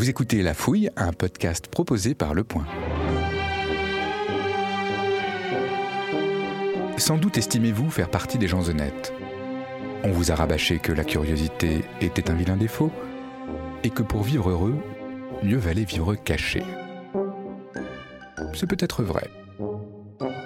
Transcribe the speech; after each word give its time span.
Vous 0.00 0.08
écoutez 0.08 0.40
La 0.40 0.54
Fouille, 0.54 0.88
un 0.96 1.12
podcast 1.12 1.66
proposé 1.68 2.14
par 2.14 2.32
Le 2.32 2.42
Point. 2.42 2.64
Sans 6.96 7.18
doute 7.18 7.36
estimez-vous 7.36 7.90
faire 7.90 8.08
partie 8.08 8.38
des 8.38 8.48
gens 8.48 8.66
honnêtes. 8.70 9.12
On 10.02 10.10
vous 10.10 10.32
a 10.32 10.36
rabâché 10.36 10.78
que 10.78 10.92
la 10.92 11.04
curiosité 11.04 11.82
était 12.00 12.30
un 12.30 12.34
vilain 12.34 12.56
défaut 12.56 12.90
et 13.84 13.90
que 13.90 14.02
pour 14.02 14.22
vivre 14.22 14.48
heureux, 14.48 14.78
mieux 15.42 15.58
valait 15.58 15.84
vivre 15.84 16.14
caché. 16.14 16.62
C'est 18.54 18.70
peut-être 18.70 19.02
vrai. 19.02 19.28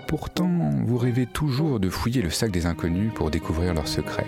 Pourtant, 0.09 0.51
vous 0.85 0.99
rêvez 0.99 1.27
toujours 1.27 1.79
de 1.79 1.91
fouiller 1.91 2.23
le 2.23 2.31
sac 2.31 2.51
des 2.51 2.67
inconnus 2.67 3.13
pour 3.15 3.31
découvrir 3.31 3.73
leurs 3.73 3.87
secrets. 3.87 4.27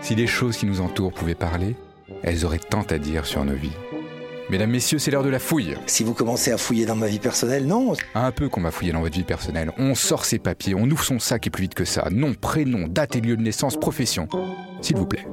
Si 0.00 0.16
les 0.16 0.26
choses 0.26 0.56
qui 0.56 0.66
nous 0.66 0.80
entourent 0.80 1.12
pouvaient 1.12 1.36
parler, 1.36 1.76
elles 2.22 2.44
auraient 2.44 2.58
tant 2.58 2.82
à 2.82 2.98
dire 2.98 3.26
sur 3.26 3.44
nos 3.44 3.54
vies. 3.54 3.72
Mesdames, 4.50 4.70
Messieurs, 4.70 4.98
c'est 4.98 5.12
l'heure 5.12 5.22
de 5.22 5.28
la 5.28 5.38
fouille. 5.38 5.76
Si 5.86 6.02
vous 6.02 6.12
commencez 6.12 6.50
à 6.50 6.58
fouiller 6.58 6.84
dans 6.84 6.96
ma 6.96 7.06
vie 7.06 7.20
personnelle, 7.20 7.66
non. 7.66 7.94
Un 8.16 8.32
peu 8.32 8.48
qu'on 8.48 8.60
va 8.60 8.72
fouiller 8.72 8.90
dans 8.90 9.00
votre 9.00 9.14
vie 9.14 9.22
personnelle. 9.22 9.70
On 9.78 9.94
sort 9.94 10.24
ses 10.24 10.40
papiers, 10.40 10.74
on 10.74 10.90
ouvre 10.90 11.04
son 11.04 11.20
sac 11.20 11.46
et 11.46 11.50
plus 11.50 11.62
vite 11.62 11.74
que 11.74 11.84
ça. 11.84 12.08
Nom, 12.10 12.34
prénom, 12.34 12.88
date 12.88 13.14
et 13.14 13.20
lieu 13.20 13.36
de 13.36 13.42
naissance, 13.42 13.78
profession. 13.78 14.28
S'il 14.80 14.96
vous 14.96 15.06
plaît. 15.06 15.24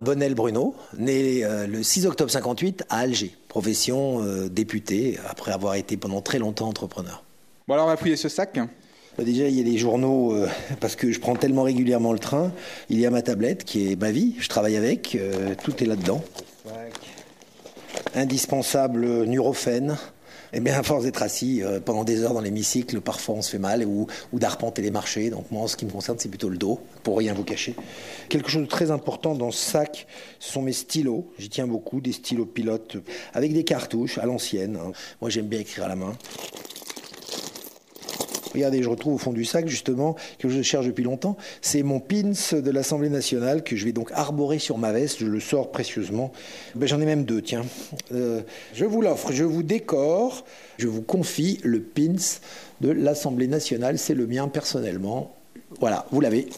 Bonnel 0.00 0.34
Bruno, 0.34 0.74
né 0.96 1.44
euh, 1.44 1.66
le 1.66 1.82
6 1.82 2.06
octobre 2.06 2.30
58 2.30 2.84
à 2.88 2.98
Alger. 2.98 3.36
Profession 3.48 4.22
euh, 4.22 4.48
député, 4.48 5.18
après 5.28 5.52
avoir 5.52 5.74
été 5.74 5.96
pendant 5.96 6.22
très 6.22 6.38
longtemps 6.38 6.68
entrepreneur. 6.68 7.24
Bon 7.66 7.74
alors 7.74 7.86
on 7.86 7.90
va 7.90 7.96
fouiller 7.96 8.16
ce 8.16 8.28
sac. 8.30 8.58
Bah, 9.18 9.24
déjà, 9.24 9.48
il 9.48 9.56
y 9.56 9.60
a 9.60 9.64
les 9.64 9.76
journaux, 9.76 10.32
euh, 10.32 10.48
parce 10.78 10.94
que 10.94 11.10
je 11.10 11.18
prends 11.18 11.34
tellement 11.34 11.64
régulièrement 11.64 12.12
le 12.12 12.20
train. 12.20 12.52
Il 12.88 13.00
y 13.00 13.04
a 13.04 13.10
ma 13.10 13.20
tablette 13.20 13.64
qui 13.64 13.90
est 13.90 13.96
ma 14.00 14.12
vie, 14.12 14.36
je 14.38 14.48
travaille 14.48 14.76
avec, 14.76 15.16
euh, 15.16 15.56
tout 15.64 15.82
est 15.82 15.86
là-dedans. 15.86 16.22
Indispensable 18.14 19.24
Nurophène. 19.24 19.96
Eh 20.52 20.60
bien, 20.60 20.78
à 20.78 20.82
force 20.82 21.02
d'être 21.02 21.22
assis 21.22 21.62
euh, 21.62 21.78
pendant 21.78 22.04
des 22.04 22.22
heures 22.22 22.32
dans 22.32 22.40
l'hémicycle, 22.40 23.00
parfois 23.00 23.34
on 23.34 23.42
se 23.42 23.50
fait 23.50 23.58
mal 23.58 23.84
ou, 23.84 24.06
ou 24.32 24.38
d'arpenter 24.38 24.80
les 24.82 24.92
marchés. 24.92 25.30
Donc 25.30 25.50
moi, 25.50 25.62
en 25.62 25.66
ce 25.66 25.76
qui 25.76 25.84
me 25.84 25.90
concerne, 25.90 26.16
c'est 26.18 26.28
plutôt 26.28 26.48
le 26.48 26.56
dos, 26.56 26.78
pour 27.02 27.18
rien 27.18 27.34
vous 27.34 27.44
cacher. 27.44 27.74
Quelque 28.28 28.48
chose 28.48 28.62
de 28.62 28.68
très 28.68 28.92
important 28.92 29.34
dans 29.34 29.50
ce 29.50 29.58
sac, 29.58 30.06
ce 30.38 30.52
sont 30.52 30.62
mes 30.62 30.72
stylos. 30.72 31.28
J'y 31.38 31.50
tiens 31.50 31.66
beaucoup, 31.66 32.00
des 32.00 32.12
stylos 32.12 32.46
pilotes 32.46 32.96
avec 33.34 33.52
des 33.52 33.64
cartouches 33.64 34.16
à 34.16 34.26
l'ancienne. 34.26 34.78
hein. 34.80 34.92
Moi, 35.20 35.28
j'aime 35.28 35.48
bien 35.48 35.58
écrire 35.58 35.84
à 35.84 35.88
la 35.88 35.96
main. 35.96 36.16
Regardez, 38.54 38.82
je 38.82 38.88
retrouve 38.88 39.14
au 39.14 39.18
fond 39.18 39.32
du 39.32 39.44
sac 39.44 39.68
justement 39.68 40.16
que 40.38 40.48
je 40.48 40.62
cherche 40.62 40.86
depuis 40.86 41.04
longtemps. 41.04 41.36
C'est 41.60 41.82
mon 41.82 42.00
pins 42.00 42.32
de 42.52 42.70
l'Assemblée 42.70 43.10
nationale 43.10 43.62
que 43.62 43.76
je 43.76 43.84
vais 43.84 43.92
donc 43.92 44.10
arborer 44.12 44.58
sur 44.58 44.78
ma 44.78 44.92
veste. 44.92 45.18
Je 45.20 45.26
le 45.26 45.40
sors 45.40 45.70
précieusement. 45.70 46.32
Ben, 46.74 46.86
J'en 46.86 47.00
ai 47.00 47.04
même 47.04 47.24
deux, 47.24 47.42
tiens. 47.42 47.64
Euh, 48.12 48.42
je 48.74 48.84
vous 48.84 49.02
l'offre, 49.02 49.32
je 49.32 49.44
vous 49.44 49.62
décore, 49.62 50.44
je 50.78 50.88
vous 50.88 51.02
confie 51.02 51.60
le 51.62 51.80
pins 51.80 52.14
de 52.80 52.90
l'Assemblée 52.90 53.48
nationale. 53.48 53.98
C'est 53.98 54.14
le 54.14 54.26
mien 54.26 54.48
personnellement. 54.48 55.34
Voilà, 55.80 56.06
vous 56.10 56.20
l'avez. 56.20 56.48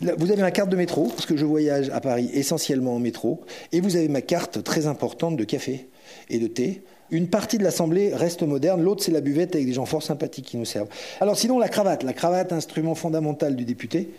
Vous 0.00 0.30
avez 0.30 0.42
ma 0.42 0.50
carte 0.50 0.68
de 0.68 0.76
métro, 0.76 1.08
parce 1.08 1.24
que 1.24 1.38
je 1.38 1.46
voyage 1.46 1.88
à 1.88 2.00
Paris 2.00 2.28
essentiellement 2.34 2.96
en 2.96 2.98
métro, 2.98 3.40
et 3.72 3.80
vous 3.80 3.96
avez 3.96 4.08
ma 4.08 4.20
carte 4.20 4.62
très 4.62 4.86
importante 4.86 5.36
de 5.36 5.44
café 5.44 5.88
et 6.28 6.38
de 6.38 6.46
thé. 6.46 6.82
Une 7.10 7.28
partie 7.28 7.58
de 7.58 7.62
l'Assemblée 7.62 8.12
reste 8.14 8.42
moderne, 8.42 8.82
l'autre 8.82 9.04
c'est 9.04 9.12
la 9.12 9.20
buvette 9.20 9.54
avec 9.54 9.66
des 9.66 9.72
gens 9.72 9.86
fort 9.86 10.02
sympathiques 10.02 10.46
qui 10.46 10.56
nous 10.56 10.64
servent. 10.64 10.88
Alors 11.20 11.38
sinon 11.38 11.58
la 11.58 11.68
cravate, 11.68 12.02
la 12.02 12.12
cravate 12.12 12.52
instrument 12.52 12.94
fondamental 12.94 13.54
du 13.54 13.64
député, 13.64 14.10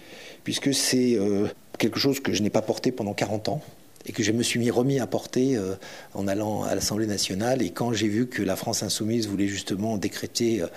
puisque 0.44 0.74
c'est 0.74 1.16
euh, 1.16 1.48
quelque 1.78 2.00
chose 2.00 2.20
que 2.22 2.34
je 2.34 2.42
n'ai 2.42 2.50
pas 2.50 2.62
porté 2.62 2.92
pendant 2.92 3.14
40 3.14 3.50
ans 3.50 3.62
et 4.08 4.14
que 4.14 4.24
je 4.24 4.32
me 4.32 4.42
suis 4.42 4.58
mis 4.58 4.72
remis 4.72 5.00
à 5.00 5.08
porter 5.08 5.58
euh, 5.58 5.76
en 6.14 6.28
allant 6.28 6.64
à 6.64 6.74
l'Assemblée 6.76 7.08
nationale. 7.08 7.62
Et 7.62 7.72
quand 7.72 7.92
j'ai 7.92 8.08
vu 8.08 8.28
que 8.28 8.42
la 8.42 8.56
France 8.56 8.82
insoumise 8.84 9.28
voulait 9.28 9.48
justement 9.48 9.98
décréter 9.98 10.62
euh, 10.62 10.68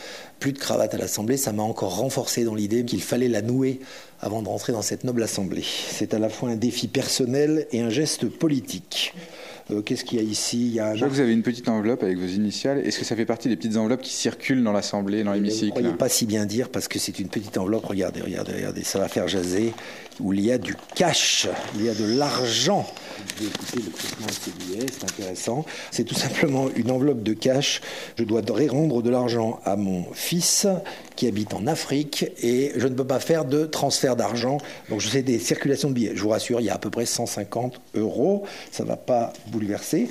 plus 0.41 0.53
de 0.53 0.59
cravate 0.59 0.95
à 0.95 0.99
l'Assemblée, 0.99 1.37
ça 1.37 1.53
m'a 1.53 1.63
encore 1.63 1.97
renforcé 1.97 2.43
dans 2.43 2.57
l'idée 2.57 2.85
qu'il 2.85 3.03
fallait 3.03 3.29
la 3.29 3.43
nouer 3.43 3.79
avant 4.21 4.43
de 4.43 4.49
rentrer 4.49 4.73
dans 4.73 4.83
cette 4.83 5.05
noble 5.05 5.23
Assemblée. 5.23 5.65
C'est 5.91 6.13
à 6.13 6.19
la 6.19 6.29
fois 6.29 6.51
un 6.51 6.57
défi 6.57 6.89
personnel 6.89 7.69
et 7.71 7.81
un 7.81 7.91
geste 7.91 8.27
politique. 8.27 9.15
Euh, 9.73 9.83
Qu'est-ce 9.83 10.05
qu'il 10.05 10.19
y 10.19 10.21
a 10.21 10.25
ici? 10.25 10.67
Il 10.67 10.75
y 10.75 10.81
a 10.81 10.89
un 10.89 10.95
Je 10.95 11.01
vois 11.01 11.09
que 11.09 11.15
vous 11.15 11.21
avez 11.21 11.33
une 11.33 11.43
petite 11.43 11.69
enveloppe 11.69 12.03
avec 12.03 12.19
vos 12.19 12.27
initiales. 12.27 12.79
Est-ce 12.87 12.99
que 12.99 13.05
ça 13.05 13.17
fait 13.17 13.25
partie 13.27 13.49
des 13.49 13.57
petites 13.57 13.77
enveloppes 13.77 14.03
qui 14.03 14.13
circulent 14.13 14.63
dans 14.63 14.73
l'Assemblée, 14.73 15.23
dans 15.23 15.33
Vous 15.33 15.39
ne 15.39 15.43
l'hémicycle? 15.43 15.71
croyez 15.71 15.93
pas 15.93 16.09
si 16.09 16.27
bien 16.27 16.47
dire 16.47 16.69
parce 16.69 16.89
que 16.89 16.99
c'est 16.99 17.19
une 17.19 17.29
petite 17.29 17.57
enveloppe. 17.59 17.87
Regardez, 17.87 18.21
regardez, 18.21 18.53
regardez, 18.53 18.85
ça 18.85 18.99
va 18.99 19.09
faire 19.09 19.29
jaser. 19.29 19.73
Où 20.19 20.35
il 20.35 20.45
y 20.45 20.53
a 20.53 20.59
du 20.59 20.77
cash, 20.95 21.49
il 21.77 21.85
y 21.85 21.89
a 21.89 21.95
de 21.95 22.05
l'argent. 22.19 22.87
Écouter 23.41 23.79
le 23.79 24.87
c'est 24.93 25.05
intéressant. 25.05 25.65
C'est 25.91 26.05
tout 26.05 26.15
simplement 26.15 26.67
une 26.77 26.91
enveloppe 26.91 27.23
de 27.23 27.33
cash. 27.33 27.81
Je 28.19 28.25
dois 28.25 28.43
rendre 28.69 29.01
de 29.03 29.09
l'argent 29.09 29.61
à 29.65 29.77
mon 29.77 30.05
fils 30.13 30.67
qui 31.17 31.27
habite 31.27 31.55
en 31.55 31.67
Afrique 31.67 32.27
et 32.43 32.73
je 32.77 32.87
ne 32.87 32.95
peux 32.95 33.07
pas 33.07 33.21
faire 33.21 33.45
de 33.47 33.65
transfert 33.65 34.17
d'argent. 34.17 34.59
Donc 34.91 35.01
je 35.01 35.09
fais 35.09 35.23
des 35.23 35.39
circulations 35.39 35.89
de 35.89 35.95
billets. 35.95 36.13
Je 36.15 36.23
vous 36.23 36.29
rassure, 36.31 36.61
il 36.61 36.65
y 36.67 36.71
a 36.71 36.75
à 36.75 36.79
peu 36.79 36.91
près 36.91 37.07
150 37.07 37.81
euros. 37.95 38.45
Ça 38.73 38.83
ne 38.85 38.89
va 38.89 38.97
pas 38.97 39.33
bouleverser. 39.61 40.09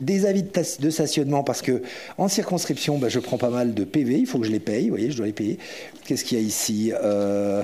Des 0.00 0.26
avis 0.26 0.42
de, 0.42 0.50
de 0.80 0.90
stationnement 0.90 1.42
parce 1.42 1.62
que 1.62 1.82
en 2.18 2.28
circonscription, 2.28 2.98
bah, 2.98 3.08
je 3.08 3.18
prends 3.18 3.38
pas 3.38 3.50
mal 3.50 3.74
de 3.74 3.84
PV, 3.84 4.18
il 4.18 4.26
faut 4.26 4.38
que 4.38 4.46
je 4.46 4.52
les 4.52 4.60
paye, 4.60 4.84
vous 4.84 4.90
voyez, 4.90 5.10
je 5.10 5.16
dois 5.16 5.26
les 5.26 5.32
payer. 5.32 5.58
Qu'est-ce 6.06 6.24
qu'il 6.24 6.38
y 6.38 6.40
a 6.40 6.44
ici? 6.44 6.92
Euh, 6.94 7.62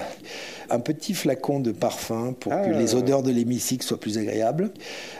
Un 0.70 0.80
petit 0.80 1.14
flacon 1.14 1.60
de 1.60 1.70
parfum 1.72 2.34
pour 2.38 2.52
que 2.52 2.70
les 2.70 2.94
odeurs 2.94 3.22
de 3.22 3.30
l'hémicycle 3.30 3.84
soient 3.84 4.00
plus 4.00 4.18
agréables 4.18 4.70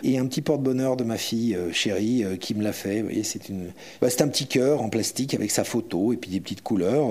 et 0.02 0.18
un 0.18 0.26
petit 0.26 0.42
porte-bonheur 0.42 0.96
de 0.96 1.04
ma 1.04 1.18
fille 1.18 1.54
euh, 1.54 1.72
chérie 1.72 2.24
euh, 2.24 2.36
qui 2.36 2.54
me 2.54 2.62
l'a 2.62 2.72
fait. 2.72 3.00
Vous 3.00 3.08
voyez, 3.08 3.22
c'est 3.22 3.48
une, 3.48 3.72
bah, 4.00 4.08
c'est 4.10 4.22
un 4.22 4.28
petit 4.28 4.46
cœur 4.46 4.82
en 4.82 4.88
plastique 4.88 5.34
avec 5.34 5.50
sa 5.50 5.64
photo 5.64 6.12
et 6.12 6.16
puis 6.16 6.30
des 6.30 6.40
petites 6.40 6.62
couleurs. 6.62 7.08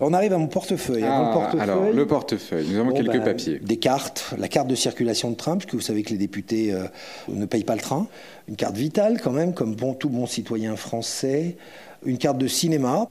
On 0.00 0.12
arrive 0.12 0.32
à 0.32 0.38
mon 0.38 0.46
portefeuille. 0.46 1.04
Ah, 1.04 1.30
portefeuille, 1.32 1.60
alors, 1.60 1.90
le 1.92 2.06
portefeuille. 2.06 2.66
Nous 2.68 2.78
avons 2.78 2.90
Bon, 2.90 2.96
quelques 2.96 3.18
bah, 3.18 3.24
papiers. 3.24 3.58
Des 3.58 3.76
cartes, 3.76 4.34
la 4.38 4.48
carte 4.48 4.68
de 4.68 4.74
circulation 4.74 5.30
de 5.30 5.36
train, 5.36 5.56
puisque 5.56 5.74
vous 5.74 5.80
savez 5.80 6.02
que 6.02 6.10
les 6.10 6.18
députés 6.18 6.72
euh, 6.72 6.84
ne 7.28 7.46
payent 7.46 7.64
pas 7.64 7.74
le 7.74 7.80
train. 7.80 8.06
Une 8.48 8.56
carte 8.56 8.76
vitale 8.76 9.20
quand 9.22 9.32
même, 9.32 9.54
comme 9.54 9.74
bon, 9.74 9.94
tout 9.94 10.08
bon 10.08 10.26
citoyen 10.26 10.76
français. 10.76 11.56
Une 12.06 12.18
carte 12.18 12.38
de 12.38 12.46
cinéma, 12.46 13.08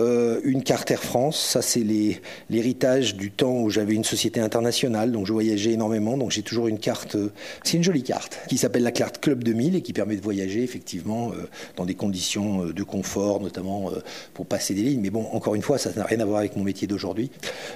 euh, 0.00 0.40
une 0.44 0.62
carte 0.62 0.90
Air 0.90 1.02
France. 1.02 1.38
Ça, 1.38 1.62
c'est 1.62 1.84
l'héritage 2.50 3.16
du 3.16 3.30
temps 3.30 3.60
où 3.60 3.70
j'avais 3.70 3.94
une 3.94 4.04
société 4.04 4.40
internationale, 4.40 5.12
donc 5.12 5.26
je 5.26 5.32
voyageais 5.32 5.72
énormément. 5.72 6.16
Donc 6.16 6.30
j'ai 6.30 6.42
toujours 6.42 6.68
une 6.68 6.78
carte. 6.78 7.16
euh, 7.16 7.30
c'est 7.62 7.76
une 7.76 7.84
jolie 7.84 8.02
carte 8.02 8.38
qui 8.48 8.56
s'appelle 8.56 8.82
la 8.82 8.92
carte 8.92 9.20
Club 9.20 9.44
2000 9.44 9.76
et 9.76 9.82
qui 9.82 9.92
permet 9.92 10.16
de 10.16 10.22
voyager 10.22 10.62
effectivement 10.62 11.32
euh, 11.32 11.46
dans 11.76 11.84
des 11.84 11.94
conditions 11.94 12.64
de 12.64 12.82
confort, 12.82 13.40
notamment 13.40 13.90
pour 14.32 14.46
passer 14.46 14.74
des 14.74 14.82
lignes. 14.82 15.00
Mais 15.00 15.10
bon, 15.10 15.26
encore 15.32 15.54
une 15.54 15.62
fois, 15.62 15.78
ça 15.78 15.90
n'a 15.94 16.04
rien 16.04 16.20
à 16.20 16.24
voir 16.24 16.38
avec 16.38 16.56
mon 16.56 16.64
métier 16.64 16.86
d'aujourd'hui. 16.86 17.30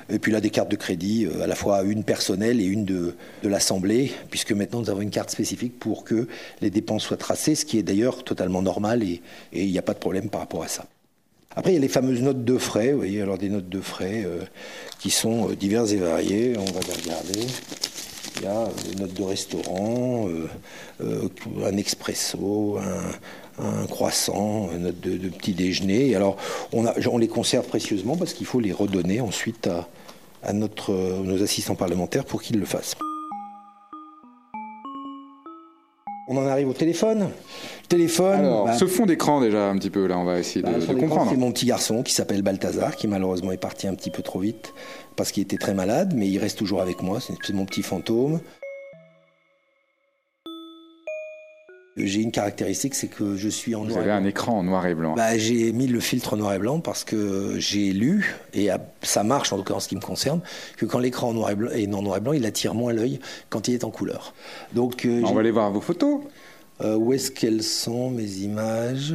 Et 0.08 0.18
puis 0.18 0.32
là, 0.32 0.40
des 0.40 0.50
cartes 0.50 0.70
de 0.70 0.76
crédit, 0.76 1.28
à 1.42 1.46
la 1.46 1.54
fois 1.54 1.82
une 1.82 2.04
personnelle 2.04 2.60
et 2.60 2.64
une 2.64 2.84
de, 2.84 3.14
de 3.42 3.48
l'Assemblée, 3.48 4.12
puisque 4.30 4.52
maintenant 4.52 4.80
nous 4.80 4.90
avons 4.90 5.02
une 5.02 5.10
carte 5.10 5.30
spécifique 5.30 5.78
pour 5.78 6.04
que 6.04 6.26
les 6.62 6.70
dépenses 6.70 7.04
soient 7.04 7.16
tracées, 7.16 7.54
ce 7.54 7.64
qui 7.64 7.78
est 7.78 7.82
d'ailleurs 7.82 8.24
totalement 8.24 8.62
normal 8.62 9.02
et 9.02 9.20
il 9.52 9.70
n'y 9.70 9.78
a 9.78 9.82
pas 9.82 9.94
de 9.94 9.98
problème 9.98 10.30
par 10.30 10.37
rapport 10.38 10.62
à 10.62 10.68
ça. 10.68 10.86
Après, 11.56 11.72
il 11.72 11.74
y 11.74 11.78
a 11.78 11.80
les 11.80 11.88
fameuses 11.88 12.22
notes 12.22 12.44
de 12.44 12.56
frais, 12.58 12.92
vous 12.92 12.98
voyez, 12.98 13.22
alors 13.22 13.38
des 13.38 13.48
notes 13.48 13.68
de 13.68 13.80
frais 13.80 14.22
euh, 14.24 14.42
qui 15.00 15.10
sont 15.10 15.50
euh, 15.50 15.56
diverses 15.56 15.92
et 15.92 15.96
variées. 15.96 16.54
On 16.56 16.64
va 16.72 16.80
les 16.86 17.02
regarder. 17.02 17.40
Il 18.36 18.42
y 18.44 18.46
a 18.46 18.60
euh, 18.60 18.68
des 18.88 19.00
notes 19.00 19.14
de 19.14 19.22
restaurant, 19.24 20.28
un 21.00 21.76
expresso, 21.76 22.78
un, 23.58 23.86
croissant, 23.86 24.70
une 24.72 24.82
note 24.82 25.00
de, 25.00 25.28
petit 25.30 25.52
déjeuner. 25.52 26.14
Alors, 26.14 26.36
on, 26.72 27.18
les 27.18 27.28
conserve 27.28 27.66
précieusement 27.66 28.16
parce 28.16 28.34
qu'il 28.34 28.46
faut 28.46 28.60
les 28.60 28.72
redonner 28.72 29.20
ensuite 29.20 29.68
à, 30.44 30.52
notre, 30.52 30.92
nos 30.92 31.42
assistants 31.42 31.74
parlementaires 31.74 32.24
pour 32.24 32.40
qu'ils 32.40 32.60
le 32.60 32.66
fassent. 32.66 32.94
On 36.30 36.36
en 36.36 36.46
arrive 36.46 36.68
au 36.68 36.74
téléphone. 36.74 37.30
Téléphone. 37.88 38.40
Alors, 38.40 38.66
bah, 38.66 38.74
ce 38.74 38.86
fond 38.86 39.06
d'écran 39.06 39.40
déjà 39.40 39.70
un 39.70 39.78
petit 39.78 39.88
peu, 39.88 40.06
là, 40.06 40.18
on 40.18 40.24
va 40.24 40.38
essayer 40.38 40.60
de, 40.60 40.66
bah, 40.66 40.74
de 40.74 40.80
l'écran, 40.80 40.94
comprendre. 40.94 41.30
C'est 41.30 41.38
mon 41.38 41.50
petit 41.52 41.64
garçon 41.64 42.02
qui 42.02 42.12
s'appelle 42.12 42.42
Balthazar, 42.42 42.96
qui 42.96 43.08
malheureusement 43.08 43.50
est 43.50 43.56
parti 43.56 43.88
un 43.88 43.94
petit 43.94 44.10
peu 44.10 44.22
trop 44.22 44.40
vite 44.40 44.74
parce 45.16 45.32
qu'il 45.32 45.42
était 45.42 45.56
très 45.56 45.72
malade, 45.72 46.12
mais 46.14 46.28
il 46.28 46.38
reste 46.38 46.58
toujours 46.58 46.82
avec 46.82 47.02
moi. 47.02 47.18
C'est 47.20 47.54
mon 47.54 47.64
petit 47.64 47.82
fantôme. 47.82 48.40
J'ai 52.06 52.20
une 52.22 52.30
caractéristique, 52.32 52.94
c'est 52.94 53.08
que 53.08 53.36
je 53.36 53.48
suis 53.48 53.74
en 53.74 53.80
Vous 53.80 53.86
noir 53.90 53.98
et 53.98 54.02
avez 54.02 54.12
un 54.12 54.20
blanc. 54.20 54.28
écran 54.28 54.58
en 54.58 54.62
noir 54.62 54.86
et 54.86 54.94
blanc. 54.94 55.14
Bah, 55.14 55.36
j'ai 55.36 55.72
mis 55.72 55.86
le 55.86 56.00
filtre 56.00 56.36
noir 56.36 56.54
et 56.54 56.58
blanc 56.58 56.80
parce 56.80 57.04
que 57.04 57.54
j'ai 57.58 57.92
lu, 57.92 58.34
et 58.54 58.68
ça 59.02 59.24
marche 59.24 59.52
en 59.52 59.56
tout 59.58 59.64
cas 59.64 59.74
en 59.74 59.80
ce 59.80 59.88
qui 59.88 59.96
me 59.96 60.00
concerne, 60.00 60.40
que 60.76 60.86
quand 60.86 60.98
l'écran 60.98 61.28
en 61.28 61.34
noir 61.34 61.50
et 61.50 61.54
blanc 61.54 61.70
est 61.70 61.92
en 61.94 62.02
noir 62.02 62.16
et 62.16 62.20
blanc, 62.20 62.32
il 62.32 62.44
attire 62.46 62.74
moins 62.74 62.92
l'œil 62.92 63.20
quand 63.50 63.68
il 63.68 63.74
est 63.74 63.84
en 63.84 63.90
couleur. 63.90 64.34
Donc, 64.74 65.04
euh, 65.04 65.22
on 65.24 65.32
va 65.34 65.40
aller 65.40 65.50
voir 65.50 65.70
vos 65.70 65.80
photos. 65.80 66.20
euh, 66.80 66.94
où 66.96 67.12
est-ce 67.12 67.30
qu'elles 67.30 67.62
sont, 67.64 68.10
mes 68.10 68.30
images? 68.38 69.14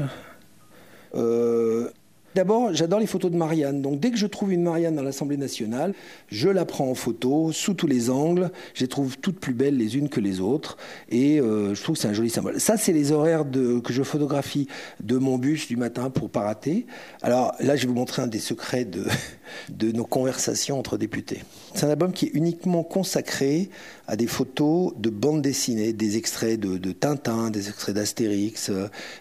Euh, 1.16 1.90
D'abord, 2.36 2.74
j'adore 2.74 3.00
les 3.00 3.06
photos 3.06 3.30
de 3.30 3.38
Marianne. 3.38 3.82
Donc, 3.84 4.00
dès 4.00 4.10
que 4.10 4.18
je 4.18 4.26
trouve 4.26 4.52
une 4.52 4.64
Marianne 4.64 4.96
dans 4.96 5.04
l'Assemblée 5.04 5.38
nationale, 5.38 5.94
je 6.30 6.50
la 6.50 6.66
prends 6.66 6.90
en 6.90 6.96
photo 6.96 7.52
sous 7.52 7.76
tous 7.76 7.86
les 7.86 8.10
angles. 8.10 8.50
Je 8.74 8.82
les 8.82 8.88
trouve 8.88 9.20
toutes 9.20 9.40
plus 9.40 9.54
belles 9.54 9.78
les 9.78 9.98
unes 9.98 10.10
que 10.10 10.20
les 10.20 10.40
autres. 10.40 10.78
Et 11.10 11.40
euh, 11.40 11.76
je 11.76 11.84
trouve 11.84 11.96
que 11.96 12.02
c'est 12.02 12.08
un 12.08 12.14
joli 12.14 12.32
symbole. 12.32 12.60
Ça, 12.60 12.76
c'est 12.76 12.92
les 12.92 13.12
horaires 13.12 13.46
que 13.52 13.94
je 13.94 14.02
photographie 14.02 14.68
de 15.00 15.18
mon 15.18 15.38
bus 15.38 15.68
du 15.68 15.78
matin 15.78 16.10
pour 16.10 16.30
pas 16.30 16.42
rater. 16.42 16.88
Alors 17.22 17.54
là, 17.60 17.76
je 17.76 17.84
vais 17.84 17.88
vous 17.90 17.94
montrer 17.94 18.24
un 18.24 18.28
des 18.28 18.40
secrets 18.40 18.86
de, 19.70 19.92
nos 19.92 20.06
conversations 20.06 20.80
entre 20.80 20.98
députés. 20.98 21.44
C'est 21.76 21.86
un 21.86 21.90
album 21.90 22.14
qui 22.14 22.26
est 22.26 22.32
uniquement 22.34 22.84
consacré 22.84 23.70
à 24.08 24.16
des 24.16 24.28
photos 24.28 24.94
de 24.98 25.12
bandes 25.12 25.44
dessinées, 25.44 25.94
des 25.94 26.18
extraits 26.18 26.60
de, 26.60 26.78
de 26.78 26.92
Tintin, 26.92 27.52
des 27.52 27.70
extraits 27.70 27.96
d'Astérix. 27.96 28.72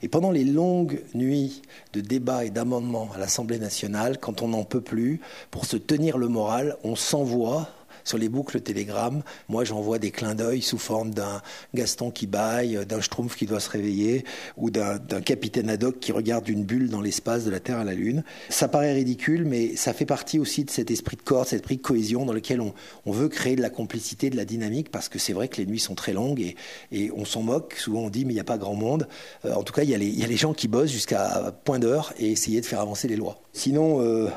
Et 0.02 0.08
pendant 0.08 0.30
les 0.30 0.44
longues 0.44 1.02
nuits 1.14 1.60
de 1.92 2.00
débats 2.00 2.44
et 2.44 2.50
d'amendements 2.50 3.01
à 3.14 3.18
l'Assemblée 3.18 3.58
nationale, 3.58 4.18
quand 4.18 4.42
on 4.42 4.48
n'en 4.48 4.64
peut 4.64 4.80
plus, 4.80 5.20
pour 5.50 5.64
se 5.66 5.76
tenir 5.76 6.18
le 6.18 6.28
moral, 6.28 6.76
on 6.84 6.96
s'envoie 6.96 7.68
sur 8.04 8.18
les 8.18 8.28
boucles 8.28 8.60
Telegram, 8.60 9.22
moi 9.48 9.64
j'envoie 9.64 9.98
des 9.98 10.10
clins 10.10 10.34
d'œil 10.34 10.62
sous 10.62 10.78
forme 10.78 11.12
d'un 11.12 11.42
Gaston 11.74 12.10
qui 12.10 12.26
baille, 12.26 12.84
d'un 12.86 13.00
Schtroumpf 13.00 13.36
qui 13.36 13.46
doit 13.46 13.60
se 13.60 13.70
réveiller 13.70 14.24
ou 14.56 14.70
d'un 14.70 14.98
capitaine 15.24 15.70
Haddock 15.70 15.98
qui 16.00 16.12
regarde 16.12 16.48
une 16.48 16.64
bulle 16.64 16.88
dans 16.88 17.00
l'espace 17.00 17.44
de 17.44 17.50
la 17.50 17.60
Terre 17.60 17.78
à 17.78 17.84
la 17.84 17.94
Lune. 17.94 18.24
Ça 18.48 18.68
paraît 18.68 18.92
ridicule, 18.92 19.44
mais 19.44 19.76
ça 19.76 19.92
fait 19.92 20.06
partie 20.06 20.38
aussi 20.38 20.64
de 20.64 20.70
cet 20.70 20.90
esprit 20.90 21.16
de 21.16 21.22
corps, 21.22 21.46
cet 21.46 21.60
esprit 21.60 21.76
de 21.76 21.82
cohésion 21.82 22.24
dans 22.24 22.32
lequel 22.32 22.60
on, 22.60 22.72
veut 23.12 23.28
créer 23.28 23.56
de 23.56 23.62
la 23.62 23.70
complicité, 23.70 24.30
de 24.30 24.36
la 24.36 24.44
dynamique, 24.44 24.90
parce 24.90 25.08
que 25.08 25.18
c'est 25.18 25.32
vrai 25.32 25.48
que 25.48 25.58
les 25.58 25.66
nuits 25.66 25.78
sont 25.78 25.94
très 25.94 26.12
longues 26.12 26.54
et, 26.92 27.10
on 27.14 27.24
s'en 27.24 27.42
moque. 27.42 27.74
Souvent 27.74 28.00
on 28.00 28.10
dit 28.10 28.24
mais 28.24 28.32
il 28.32 28.36
n'y 28.36 28.40
a 28.40 28.44
pas 28.44 28.58
grand 28.58 28.74
monde. 28.74 29.06
Euh, 29.44 29.52
en 29.52 29.62
tout 29.62 29.72
cas, 29.72 29.82
il 29.82 29.90
y, 29.90 29.94
a 29.94 29.98
les, 29.98 30.08
y 30.08 30.24
a 30.24 30.26
les 30.26 30.36
gens 30.36 30.54
qui 30.54 30.68
bossent 30.68 30.90
jusqu'à 30.90 31.54
point 31.64 31.78
d'heure 31.78 32.12
et 32.18 32.30
essayer 32.30 32.60
de 32.60 32.66
faire 32.66 32.80
avancer 32.80 33.08
les 33.08 33.16
lois. 33.16 33.40
Sinon, 33.52 34.00
euh, 34.00 34.28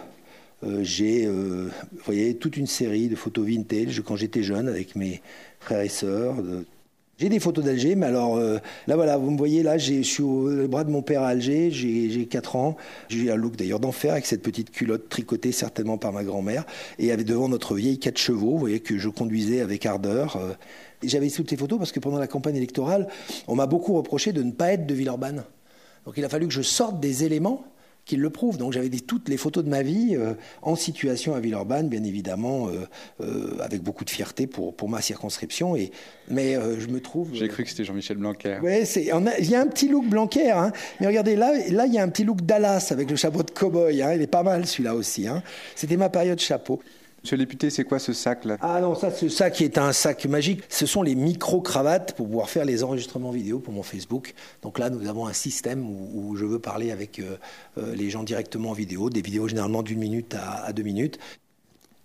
euh, 0.63 0.79
j'ai, 0.83 1.25
euh, 1.25 1.69
toute 2.39 2.57
une 2.57 2.67
série 2.67 3.07
de 3.07 3.15
photos 3.15 3.45
vintage 3.45 4.01
quand 4.05 4.15
j'étais 4.15 4.43
jeune 4.43 4.67
avec 4.67 4.95
mes 4.95 5.21
frères 5.59 5.81
et 5.81 5.89
sœurs. 5.89 6.35
J'ai 7.17 7.29
des 7.29 7.39
photos 7.39 7.63
d'Alger, 7.63 7.95
mais 7.95 8.07
alors 8.07 8.35
euh, 8.35 8.57
là 8.87 8.97
voilà, 8.97 9.15
vous 9.17 9.31
me 9.31 9.37
voyez 9.37 9.63
là, 9.63 9.77
je 9.77 10.01
suis 10.01 10.21
au 10.21 10.67
bras 10.67 10.83
de 10.83 10.91
mon 10.91 11.01
père 11.01 11.21
à 11.21 11.29
Alger, 11.29 11.71
j'ai 11.71 12.25
4 12.25 12.57
ans, 12.57 12.75
j'ai 13.07 13.31
un 13.31 13.37
look 13.37 13.55
d'ailleurs 13.55 13.79
d'enfer 13.79 14.11
avec 14.11 14.25
cette 14.25 14.41
petite 14.41 14.69
culotte 14.69 15.07
tricotée 15.07 15.53
certainement 15.53 15.97
par 15.97 16.11
ma 16.11 16.25
grand-mère, 16.25 16.65
et 16.99 17.13
avec 17.13 17.25
devant 17.25 17.47
notre 17.47 17.75
vieille 17.75 17.99
4 17.99 18.17
chevaux, 18.17 18.57
voyez 18.57 18.81
que 18.81 18.97
je 18.97 19.07
conduisais 19.07 19.61
avec 19.61 19.85
ardeur. 19.85 20.57
J'avais 21.03 21.29
toutes 21.29 21.49
ces 21.49 21.55
photos 21.55 21.79
parce 21.79 21.93
que 21.93 22.01
pendant 22.01 22.19
la 22.19 22.27
campagne 22.27 22.57
électorale, 22.57 23.07
on 23.47 23.55
m'a 23.55 23.65
beaucoup 23.65 23.93
reproché 23.93 24.33
de 24.33 24.43
ne 24.43 24.51
pas 24.51 24.73
être 24.73 24.85
de 24.85 24.93
Villeurbanne. 24.93 25.45
Donc 26.05 26.15
il 26.17 26.25
a 26.25 26.29
fallu 26.29 26.47
que 26.47 26.53
je 26.53 26.61
sorte 26.63 26.99
des 26.99 27.23
éléments 27.23 27.65
qui 28.05 28.15
le 28.15 28.29
prouve. 28.29 28.57
Donc 28.57 28.71
j'avais 28.71 28.89
toutes 28.89 29.29
les 29.29 29.37
photos 29.37 29.63
de 29.63 29.69
ma 29.69 29.81
vie 29.81 30.15
euh, 30.15 30.33
en 30.61 30.75
situation 30.75 31.33
à 31.33 31.39
Villeurbanne, 31.39 31.89
bien 31.89 32.03
évidemment, 32.03 32.69
euh, 32.69 32.87
euh, 33.21 33.57
avec 33.61 33.81
beaucoup 33.81 34.05
de 34.05 34.09
fierté 34.09 34.47
pour, 34.47 34.75
pour 34.75 34.89
ma 34.89 35.01
circonscription. 35.01 35.75
Et, 35.75 35.91
mais 36.29 36.55
je 36.55 36.87
me 36.87 36.99
trouve... 36.99 37.29
J'ai 37.33 37.47
cru 37.47 37.63
que 37.63 37.69
c'était 37.69 37.83
Jean-Michel 37.83 38.17
Blanquer. 38.17 38.59
Oui, 38.61 38.83
il 38.97 39.49
y 39.49 39.55
a 39.55 39.61
un 39.61 39.67
petit 39.67 39.87
look 39.87 40.05
Blanquer. 40.05 40.51
Hein. 40.51 40.71
mais 40.99 41.07
regardez, 41.07 41.35
là, 41.35 41.51
là, 41.69 41.85
il 41.85 41.93
y 41.93 41.97
a 41.97 42.03
un 42.03 42.09
petit 42.09 42.23
look 42.23 42.41
Dallas 42.41 42.87
avec 42.91 43.09
le 43.09 43.15
chapeau 43.15 43.43
de 43.43 43.51
cow-boy. 43.51 44.01
Hein. 44.01 44.13
il 44.13 44.21
est 44.21 44.27
pas 44.27 44.43
mal 44.43 44.65
celui-là 44.65 44.95
aussi. 44.95 45.27
Hein. 45.27 45.41
C'était 45.75 45.97
ma 45.97 46.09
période 46.09 46.39
chapeau. 46.39 46.81
Monsieur 47.25 47.37
le 47.37 47.43
député, 47.45 47.71
c'est 47.71 47.85
quoi 47.85 47.97
ce 47.97 48.13
sac-là? 48.13 48.57
Ah 48.61 48.79
non, 48.81 48.93
ça, 48.93 49.09
ce 49.09 49.29
sac 49.29 49.59
est 49.59 49.79
un 49.79 49.93
sac 49.93 50.25
magique. 50.25 50.61
Ce 50.69 50.85
sont 50.85 51.01
les 51.01 51.15
micro-cravates 51.15 52.13
pour 52.15 52.27
pouvoir 52.27 52.51
faire 52.51 52.65
les 52.65 52.83
enregistrements 52.83 53.31
vidéo 53.31 53.57
pour 53.57 53.73
mon 53.73 53.81
Facebook. 53.81 54.35
Donc 54.61 54.77
là, 54.77 54.91
nous 54.91 55.09
avons 55.09 55.25
un 55.25 55.33
système 55.33 55.89
où, 55.89 56.35
je 56.35 56.45
veux 56.45 56.59
parler 56.59 56.91
avec 56.91 57.17
euh, 57.17 57.37
euh, 57.79 57.95
les 57.95 58.11
gens 58.11 58.21
directement 58.21 58.69
en 58.69 58.73
vidéo, 58.73 59.09
des 59.09 59.23
vidéos 59.23 59.47
généralement 59.47 59.81
d'une 59.81 59.97
minute 59.97 60.35
à, 60.35 60.71
deux 60.71 60.83
minutes. 60.83 61.17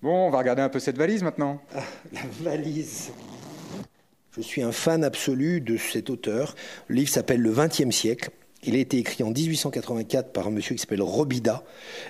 Bon, 0.01 0.29
on 0.29 0.31
va 0.31 0.39
regarder 0.39 0.63
un 0.63 0.71
peu 0.71 0.79
cette 0.79 0.97
valise 0.97 1.23
maintenant. 1.23 1.61
Ah, 1.77 1.83
la 2.15 2.23
valise. 2.41 3.11
Je 4.35 4.41
suis 4.41 4.63
un 4.63 4.73
fan 4.73 5.05
absolu 5.05 5.61
de 5.61 5.77
cet 5.77 6.09
auteur. 6.09 6.55
Le 6.89 6.95
livre 6.95 7.11
s'appelle 7.11 7.43
Le 7.43 7.53
XXe 7.53 7.95
siècle. 7.95 8.31
Il 8.65 8.75
a 8.75 8.79
été 8.79 8.99
écrit 8.99 9.23
en 9.23 9.31
1884 9.31 10.33
par 10.33 10.49
un 10.49 10.51
monsieur 10.51 10.75
qui 10.75 10.81
s'appelle 10.81 11.01
Robida 11.03 11.65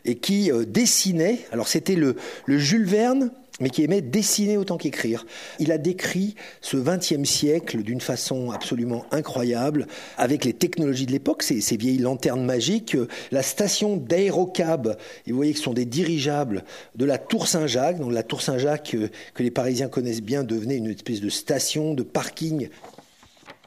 et 0.05 0.17
qui 0.17 0.51
euh, 0.51 0.65
dessinait. 0.65 1.41
Alors 1.53 1.69
c'était 1.69 1.95
le, 1.95 2.17
Jules 2.49 2.87
Verne 2.87 3.31
mais 3.61 3.69
qui 3.69 3.85
aimait 3.85 4.01
dessiner 4.01 4.57
autant 4.57 4.79
qu'écrire. 4.79 5.27
Il 5.59 5.71
a 5.71 5.77
décrit 5.77 6.35
ce 6.63 6.79
XXe 6.79 7.29
siècle 7.29 7.83
d'une 7.83 8.01
façon 8.01 8.51
absolument 8.53 9.05
incroyable, 9.11 9.87
avec 10.17 10.47
les 10.47 10.55
technologies 10.55 11.05
de 11.05 11.13
l'époque, 11.13 11.43
ces, 11.43 11.61
vieilles 11.77 11.99
lanternes 11.99 12.43
magiques, 12.43 12.95
euh, 12.95 13.07
la 13.31 13.43
station 13.43 13.99
d'aérocab, 13.99 14.97
et 15.27 15.31
vous 15.31 15.37
voyez 15.37 15.53
que 15.53 15.59
ce 15.59 15.65
sont 15.65 15.75
des 15.75 15.85
dirigeables 15.85 16.65
de 16.97 17.05
la 17.05 17.19
Tour 17.19 17.49
Saint-Jacques, 17.49 17.99
donc 17.99 18.13
la 18.13 18.23
Tour 18.23 18.41
Saint-Jacques 18.41 18.95
euh, 18.95 19.11
que 19.35 19.43
les 19.43 19.51
Parisiens 19.51 19.89
connaissent 19.89 20.23
bien 20.23 20.43
devenait 20.43 20.79
une 20.79 20.87
espèce 20.87 21.21
de 21.21 21.29
station, 21.29 21.93
de 21.93 22.03
parking 22.03 22.71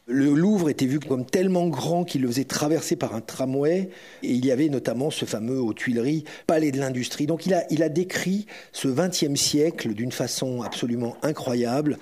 le 0.08 0.34
Louvre 0.34 0.70
était 0.70 0.86
vu 0.86 1.00
comme 1.00 1.26
tellement 1.26 1.68
grand 1.68 2.04
qu'il 2.04 2.22
le 2.22 2.28
faisait 2.28 2.44
traverser 2.44 2.96
par 2.96 3.16
un 3.16 3.22
tramway. 3.22 3.90
Et 4.22 4.34
il 4.34 4.46
y 4.46 4.52
avait 4.52 4.70
notamment 4.70 5.10
ce 5.12 5.26
fameux 5.26 5.60
aux 5.60 5.74
Tuileries 5.74 6.26
palais 6.46 6.72
de 6.72 6.80
l'industrie. 6.80 7.26
Donc 7.26 7.46
il 7.46 7.54
a, 7.54 7.64
il 7.72 7.84
a 7.84 7.90
décrit 7.90 8.46
ce 8.72 8.88
XXe 8.90 9.40
siècle 9.40 9.94
d'une 9.94 10.12
façon 10.12 10.62
absolument 10.62 11.16
incroyable. 11.22 11.98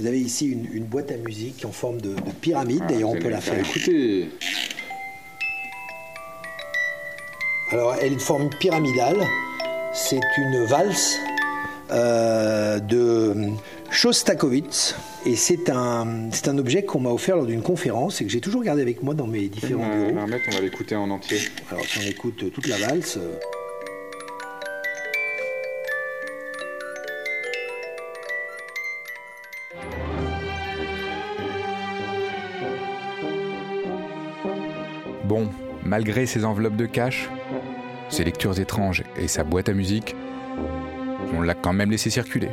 Vous 0.00 0.06
avez 0.06 0.20
ici 0.20 0.46
une, 0.46 0.84
boîte 0.84 1.12
à 1.12 1.16
musique 1.18 1.62
en 1.66 1.72
forme 1.72 2.00
de, 2.00 2.14
pyramide. 2.40 2.82
D'ailleurs, 2.88 3.10
on 3.10 3.18
peut 3.18 3.28
la 3.28 3.42
faire 3.42 3.58
écouter. 3.58 4.30
Alors, 7.70 7.94
elle 8.00 8.14
est 8.14 8.16
de 8.16 8.20
forme 8.20 8.48
pyramidale. 8.58 9.18
C'est 9.92 10.20
une 10.38 10.64
valse 10.64 11.18
euh, 11.92 12.78
de 12.78 13.50
Shostakovich. 13.90 14.94
Et 15.26 15.36
c'est 15.36 15.68
un, 15.70 16.30
c'est 16.32 16.48
un 16.48 16.58
objet 16.58 16.84
qu'on 16.84 17.00
m'a 17.00 17.10
offert 17.10 17.36
lors 17.36 17.46
d'une 17.46 17.62
conférence 17.62 18.20
et 18.20 18.24
que 18.24 18.30
j'ai 18.30 18.40
toujours 18.40 18.62
gardé 18.62 18.82
avec 18.82 19.02
moi 19.02 19.14
dans 19.14 19.26
mes 19.26 19.48
différents 19.48 19.88
bureaux. 19.88 20.12
on 20.16 20.50
va 20.54 20.60
l'écouter 20.60 20.96
en 20.96 21.10
entier. 21.10 21.38
Alors 21.70 21.84
si 21.84 21.98
on 21.98 22.08
écoute 22.08 22.52
toute 22.52 22.66
la 22.66 22.78
valse. 22.78 23.18
Bon, 35.30 35.48
malgré 35.84 36.26
ses 36.26 36.44
enveloppes 36.44 36.74
de 36.74 36.86
cash, 36.86 37.30
ses 38.08 38.24
lectures 38.24 38.58
étranges 38.58 39.04
et 39.16 39.28
sa 39.28 39.44
boîte 39.44 39.68
à 39.68 39.72
musique, 39.74 40.16
on 41.32 41.42
l'a 41.42 41.54
quand 41.54 41.72
même 41.72 41.90
laissé 41.90 42.10
circuler. 42.10 42.50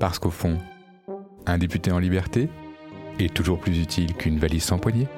Parce 0.00 0.18
qu'au 0.18 0.30
fond, 0.30 0.58
un 1.46 1.58
député 1.58 1.90
en 1.90 1.98
liberté 1.98 2.48
est 3.18 3.32
toujours 3.32 3.58
plus 3.58 3.80
utile 3.80 4.14
qu'une 4.14 4.38
valise 4.38 4.64
sans 4.64 4.78
poignée. 4.78 5.08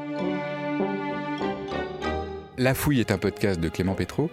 La 2.58 2.74
fouille 2.74 3.00
est 3.00 3.10
un 3.10 3.18
podcast 3.18 3.60
de 3.60 3.68
Clément 3.68 3.94
Pétro, 3.94 4.30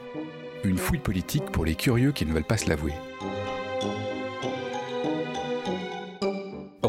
une 0.64 0.78
fouille 0.78 1.00
politique 1.00 1.46
pour 1.46 1.66
les 1.66 1.76
curieux 1.76 2.12
qui 2.12 2.26
ne 2.26 2.34
veulent 2.34 2.44
pas 2.44 2.58
se 2.58 2.70
l'avouer. 2.70 2.94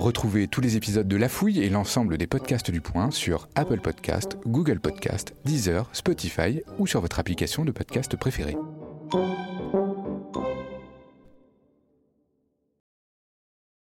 Retrouvez 0.05 0.49
tous 0.49 0.61
les 0.61 0.77
épisodes 0.77 1.09
de 1.09 1.17
La 1.17 1.31
Fouille 1.31 1.63
et 1.63 1.71
l'ensemble 1.71 2.19
des 2.19 2.27
podcasts 2.27 2.71
du 2.71 2.83
Point 2.83 3.11
sur 3.11 3.49
Apple 3.55 3.81
Podcast, 3.81 4.37
Google 4.45 4.79
Podcast, 4.79 5.33
Deezer, 5.47 5.89
Spotify 5.95 6.61
ou 6.79 6.87
sur 6.87 7.01
votre 7.01 7.21
application 7.21 7.65
de 7.65 7.73
podcast 7.73 8.15
préférée. 8.15 8.59